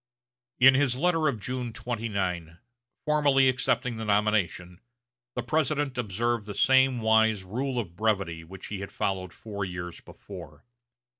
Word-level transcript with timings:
In 0.57 0.73
his 0.73 0.95
letter 0.95 1.27
of 1.27 1.39
June 1.39 1.73
29, 1.73 2.57
formally 3.05 3.47
accepting 3.47 3.97
the 3.97 4.05
nomination, 4.05 4.81
the 5.35 5.43
President 5.43 5.95
observed 5.95 6.47
the 6.47 6.55
same 6.55 7.01
wise 7.01 7.43
rule 7.43 7.77
of 7.77 7.95
brevity 7.95 8.43
which 8.43 8.65
he 8.69 8.79
had 8.79 8.91
followed 8.91 9.31
four 9.31 9.63
years 9.63 10.01
before. 10.01 10.65